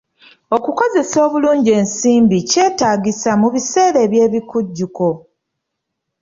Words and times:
Okukozesa 0.55 1.17
obulungi 1.25 1.71
ensimbi 1.79 2.37
kyetaagisa 2.49 3.31
mu 3.41 3.47
biseera 3.53 4.01
by'ebikujjuko 4.11 5.07